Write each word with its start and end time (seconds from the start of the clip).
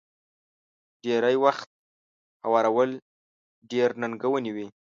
ډېری 1.03 1.35
وخت 1.43 1.67
يې 1.73 1.79
هوارول 2.45 2.89
ډېر 3.71 3.89
ننګوونکي 4.01 4.51
وي. 4.55 4.67